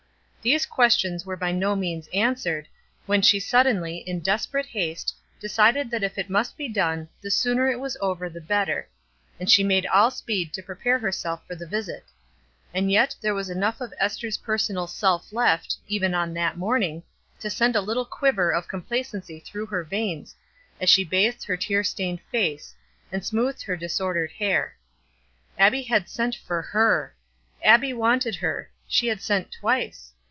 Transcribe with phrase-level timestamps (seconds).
[0.43, 2.67] These questions were by no means answered,
[3.05, 7.69] when she suddenly, in desperate haste, decided that if it must be done, the sooner
[7.69, 8.89] it was over the better,
[9.39, 12.05] and she made all speed to prepare herself for the visit;
[12.73, 17.03] and yet there was enough of Ester's personal self left, even on that morning,
[17.39, 20.35] to send a little quiver of complacency through her veins,
[20.79, 22.73] as she bathed her tear stained face,
[23.11, 24.75] and smoothed her disordered hair.
[25.59, 27.13] Abbie had sent for her.
[27.63, 30.13] Abbie wanted her; she had sent twice.